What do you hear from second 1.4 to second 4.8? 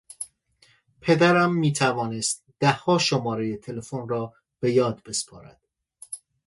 میتوانست دهها شماره تلفن را به